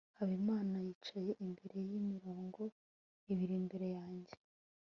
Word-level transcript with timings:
habimana 0.17 0.75
yicaye 0.85 1.31
imbere 1.45 1.77
y'imirongo 1.89 2.61
ibiri 3.31 3.53
imbere 3.61 3.87
yanjye 3.97 4.33